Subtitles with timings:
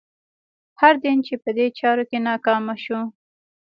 [0.81, 2.99] هر دین چې په دې چارو کې ناکامه شو.